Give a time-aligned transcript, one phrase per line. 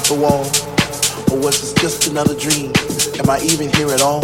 [0.00, 0.40] the wall?
[1.30, 2.72] Or was this just another dream?
[3.20, 4.20] Am I even here at all?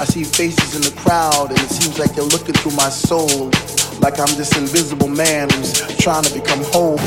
[0.00, 3.50] I see faces in the crowd and it seems like they're looking through my soul.
[4.00, 6.98] Like I'm this invisible man who's trying to become whole.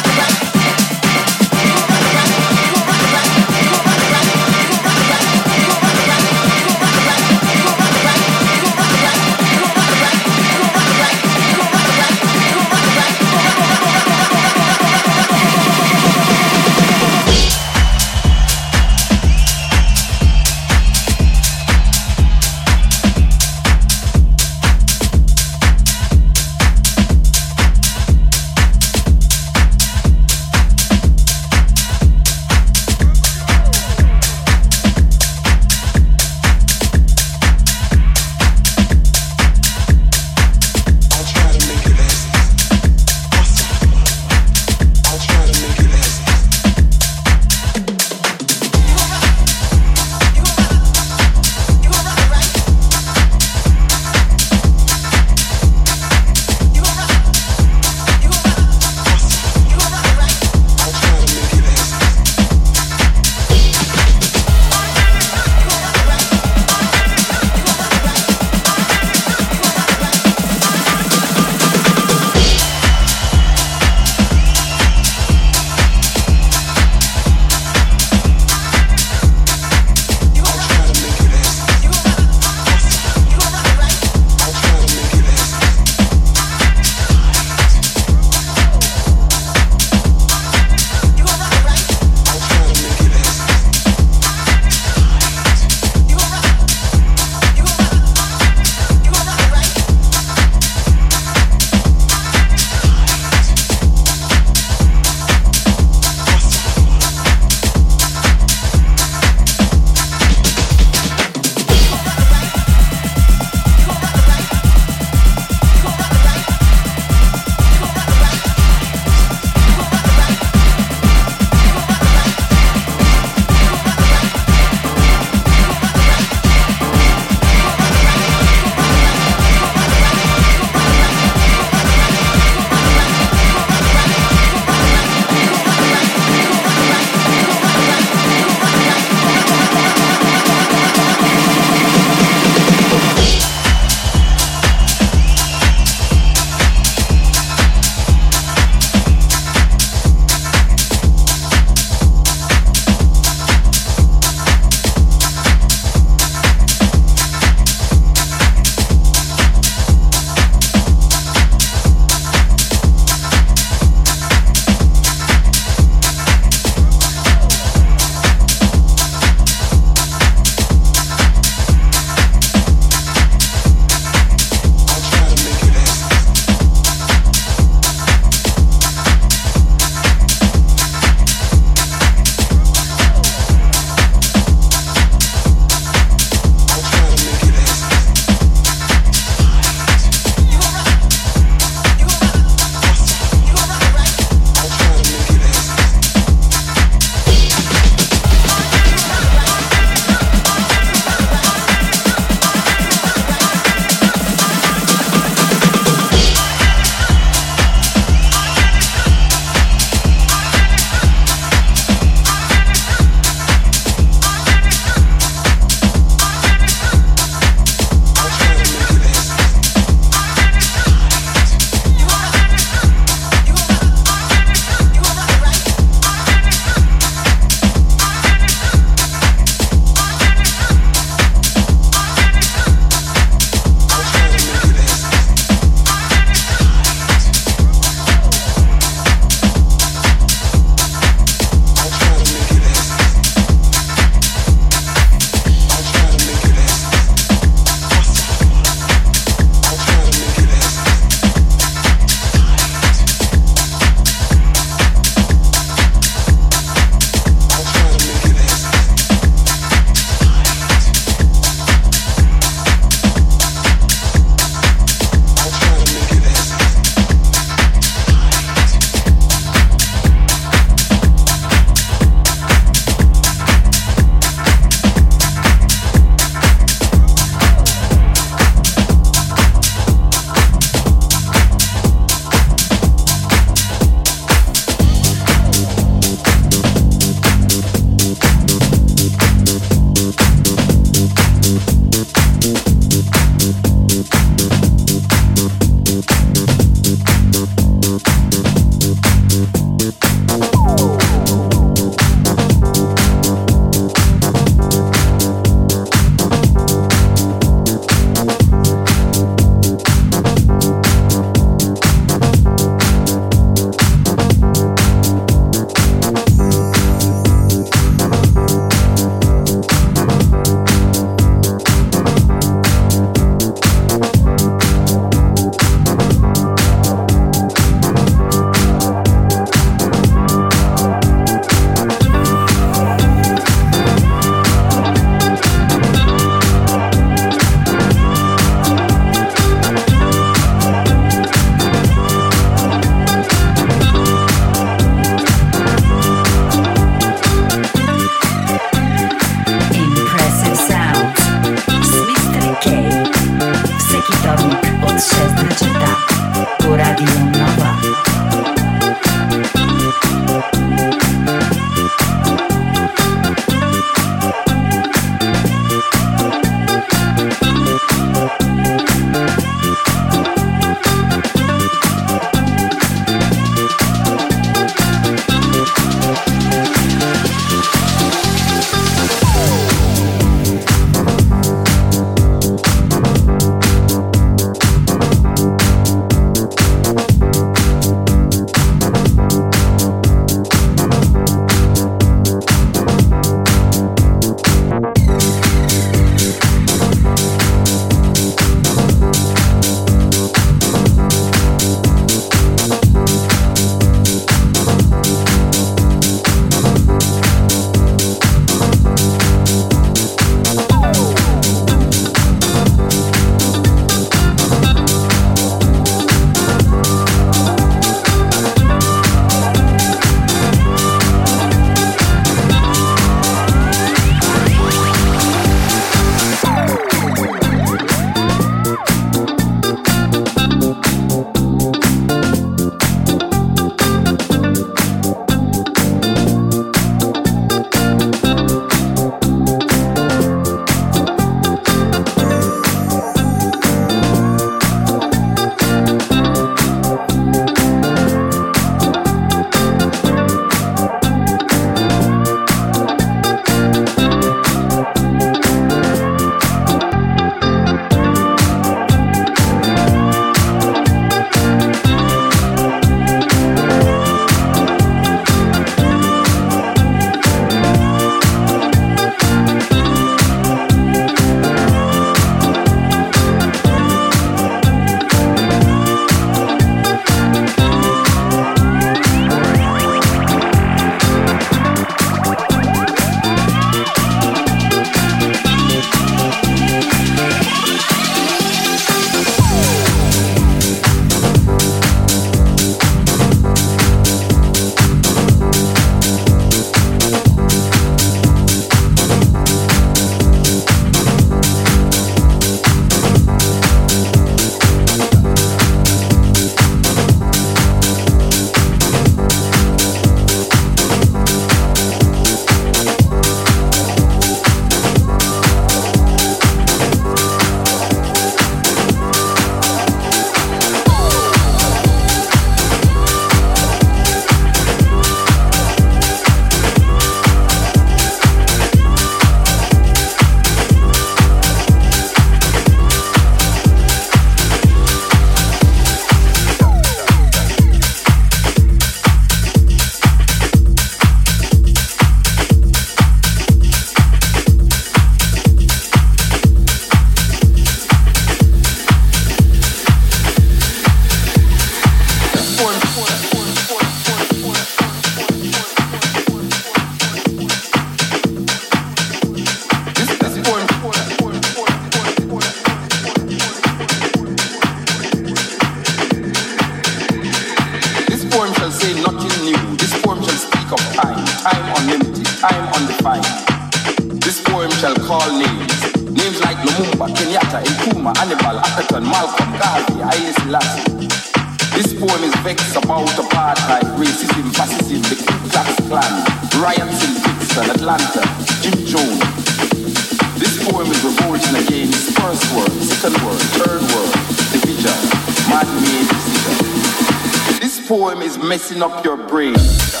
[598.71, 600.00] Messing up your brain.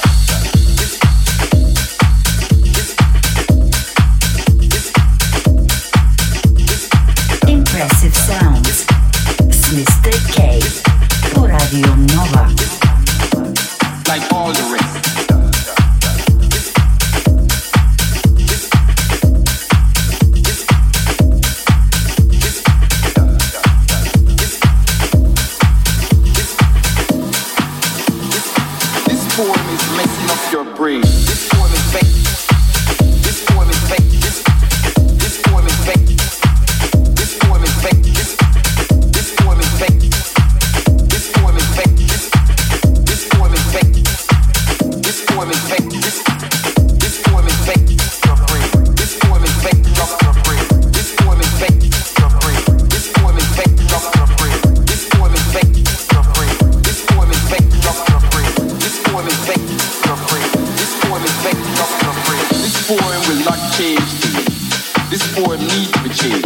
[61.41, 63.97] This poem will not change.
[65.09, 66.45] This poem needs to change.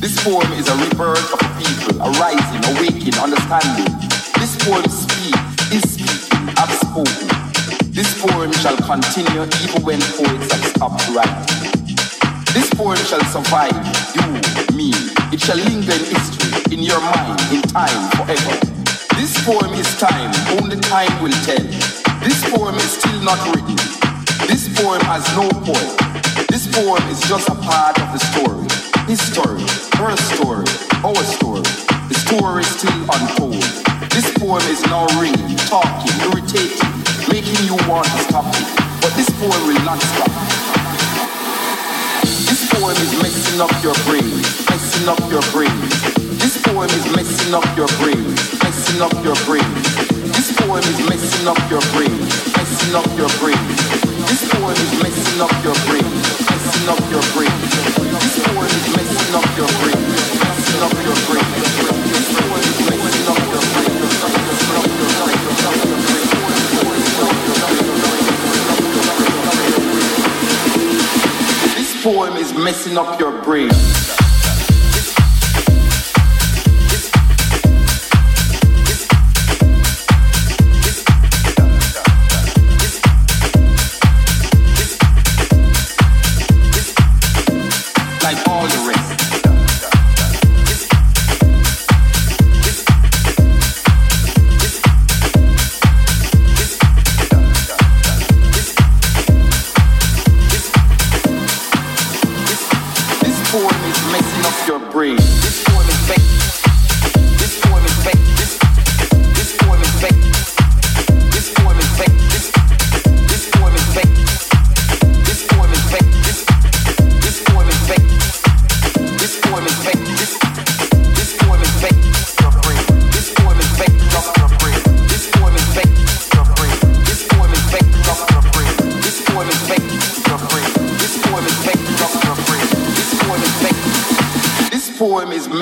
[0.00, 3.84] This poem is a rebirth of people, a rising, awakening, understanding.
[4.40, 7.28] This poem is speaking, have spoken.
[7.92, 11.68] This poem shall continue even when poets have stopped writing.
[12.54, 13.76] This poem shall survive,
[14.16, 14.24] you,
[14.74, 14.92] me.
[15.36, 18.56] It shall linger in history, in your mind, in time, forever.
[19.20, 21.91] This poem is time, only time will tell.
[22.22, 23.74] This poem is still not written.
[24.46, 25.90] This poem has no point.
[26.46, 28.62] This poem is just a part of the story.
[29.10, 29.58] His story,
[29.98, 30.62] her story,
[31.02, 31.66] our story.
[32.06, 33.58] The story is still untold.
[34.14, 36.94] This poem is now ringing, talking, irritating,
[37.26, 38.70] making you want to stop it.
[39.02, 40.30] But this poem will not stop.
[42.46, 44.30] This poem is messing up your brain,
[44.70, 45.74] messing up your brain.
[46.38, 48.22] This poem is messing up your brain,
[48.62, 50.21] messing up your brain.
[50.42, 53.62] This poem is messing up your brain, messing up your brain.
[54.26, 57.54] This poem is messing up your brain, messing up your brain.
[57.62, 60.02] This poem is messing up your brain,
[60.42, 61.46] messing up your brain.
[61.62, 63.94] This poem is messing up your brain.
[71.78, 74.21] This poem is messing up your brain.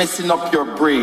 [0.01, 1.03] Messing up your brain.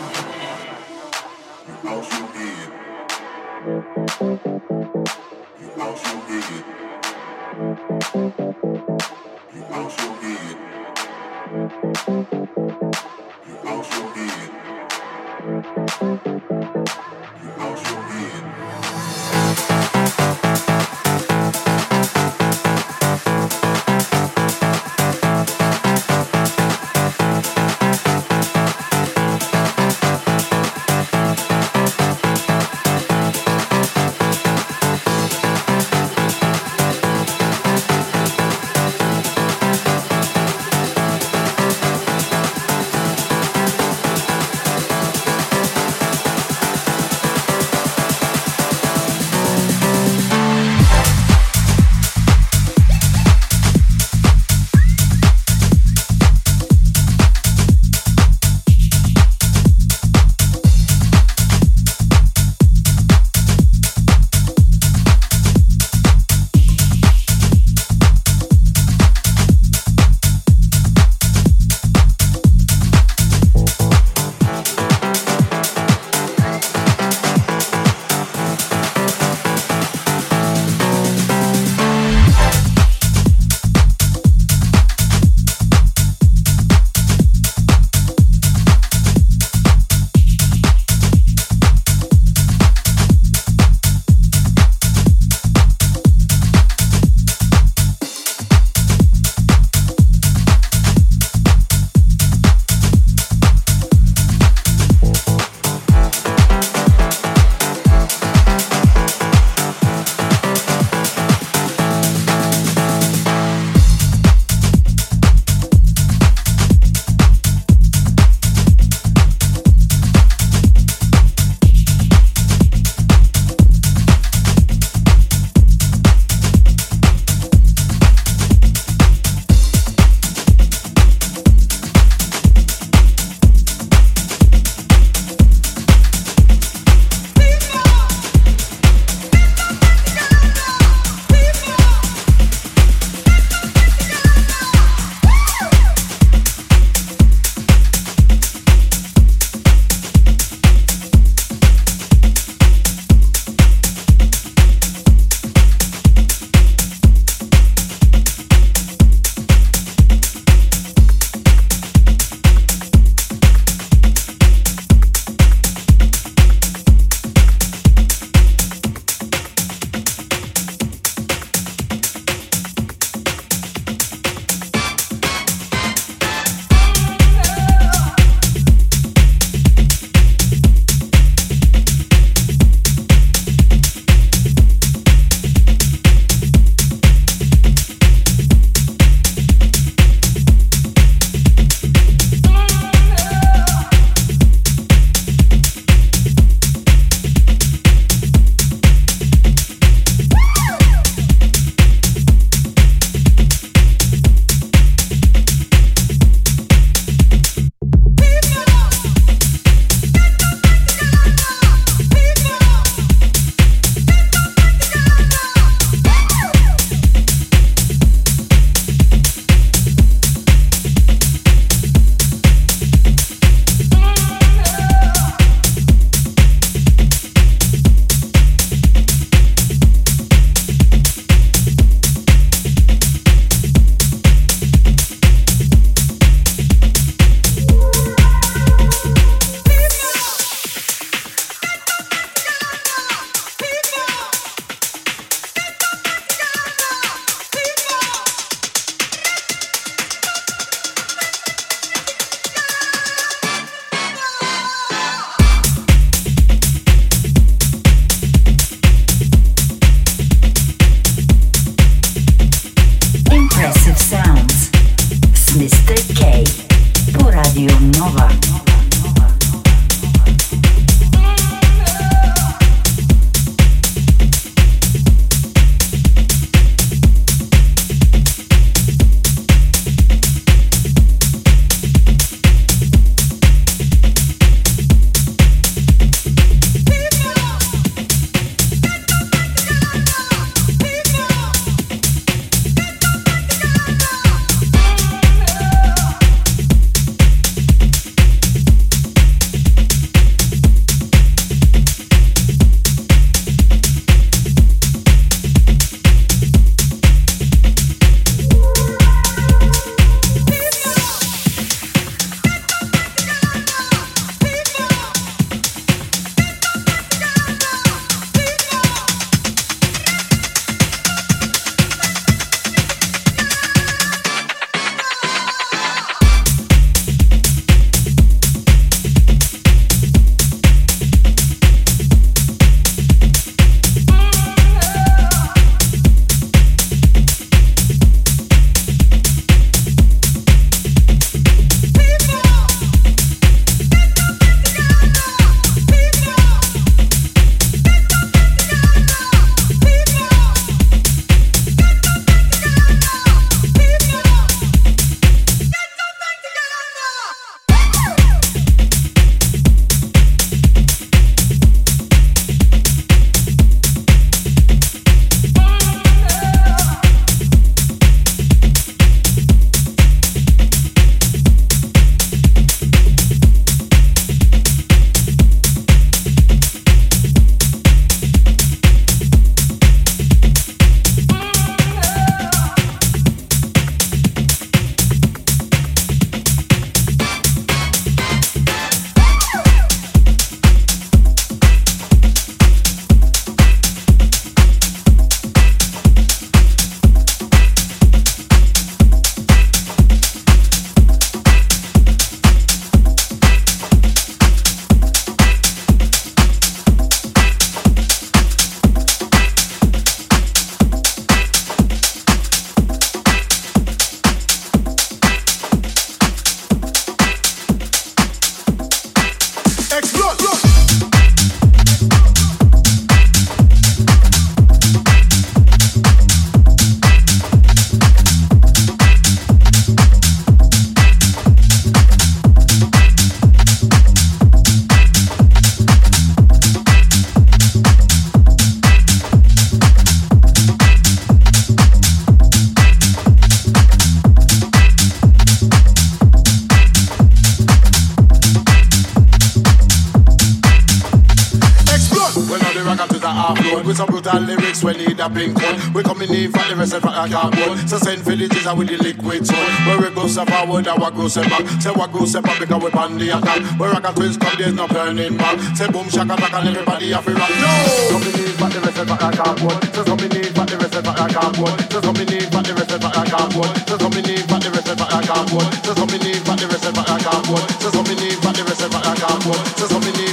[457.21, 457.89] For the rest of our cardboard.
[457.89, 459.69] So send villages with the liquid soul.
[459.85, 461.65] Where we go step forward, what go step back.
[461.81, 463.61] Say what go step back because we on the attack.
[463.79, 465.59] Where I got twins come, there's no burning back.
[465.77, 467.49] Say boom shaka back and everybody have to rock.
[467.49, 467.71] No!
[468.11, 469.79] Coming in for the rest of our cardboard.
[469.93, 471.75] So coming in for the rest of our cardboard.
[471.91, 473.71] So coming in for the rest of our cardboard.
[473.87, 475.69] So coming in for the rest of our cardboard.
[475.85, 477.65] So coming in for the rest of our cardboard.
[477.81, 479.61] So coming in for the rest of our cardboard.
[479.77, 480.30] So coming in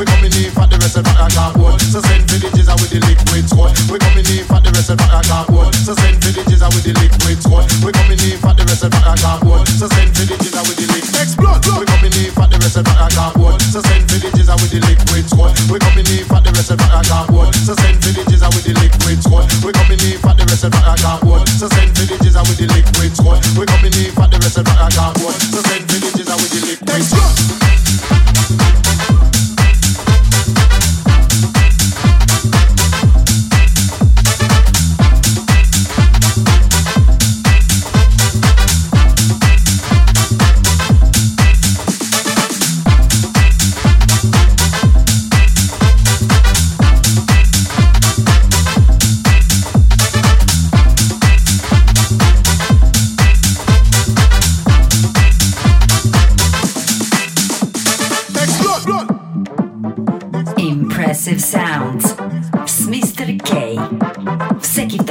[0.00, 1.76] We coming in for the rest of our cardboard.
[1.76, 3.76] So send villages are with the liquid squad.
[3.92, 5.76] We coming in for the rest of our cardboard.
[5.76, 7.68] So send villages are with the liquid squad.
[7.84, 9.68] We coming in for the rest of our cardboard.
[9.68, 11.60] So send villages are with the liquid explode.
[11.76, 13.60] We coming in for the rest of our cardboard.
[13.60, 15.52] So send villages are with the liquid squad.
[15.68, 17.52] We coming in for the rest of our cardboard.
[17.60, 19.52] So send villages are with the liquid squad.
[19.60, 21.44] We coming in for the rest of our cardboard.
[21.60, 23.44] So send villages with the liquid squad.
[23.52, 25.36] We coming in for the rest of our cardboard.
[25.36, 27.79] So send villages with the liquid squad.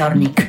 [0.09, 0.48] wtornik.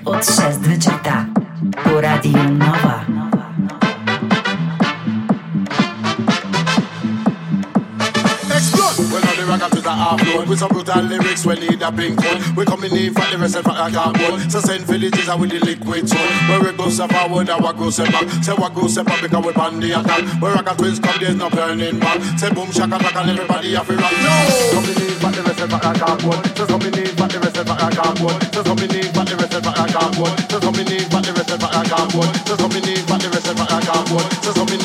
[10.51, 11.47] With some brutal lyrics.
[11.47, 12.43] We need a pink one.
[12.59, 14.51] We coming in for the rest of our cardboard.
[14.51, 16.19] So send villages out with the liquid soul.
[16.51, 18.27] Where we go forward, and what go step back.
[18.43, 20.27] Say what go step back because we on the attack.
[20.43, 22.19] Where rocket twins come, there's no turning back.
[22.37, 24.11] Say boom shaka back and everybody have to rock.
[24.11, 24.35] No.
[24.75, 26.43] Coming in for the rest of our cardboard.
[26.59, 28.43] So coming in for the rest of our cardboard.
[28.51, 30.35] So coming in for the rest of our cardboard.
[30.51, 32.31] So coming in for the rest of our cardboard.
[32.51, 34.27] So coming in for the rest of our cardboard.
[34.43, 34.80] So coming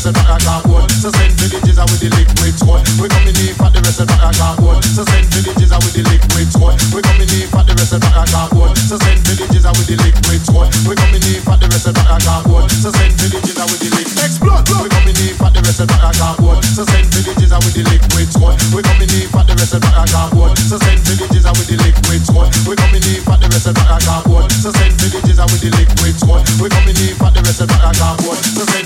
[0.00, 0.90] the rest of our cardboard.
[0.92, 2.80] So send villages out with the liquid squad.
[2.96, 4.80] We coming in for the rest of our cardboard.
[4.84, 6.80] So send villages out with the liquid squad.
[6.94, 8.72] We coming in for the rest of our cardboard.
[8.80, 10.72] So send villages out with the liquid squad.
[10.88, 12.70] We coming in for the rest of our cardboard.
[12.72, 14.64] So send villages out with the liquid explode.
[14.80, 16.64] We coming in for the rest of our cardboard.
[16.64, 18.56] So send villages out with the liquid squad.
[18.72, 20.56] We coming in for the rest of our cardboard.
[20.56, 22.48] So send villages out with the liquid squad.
[22.64, 24.48] We coming in for the rest of our cardboard.
[24.48, 26.40] So send villages out with the liquid squad.
[26.56, 28.40] We coming in for the rest of our cardboard.
[28.40, 28.79] So send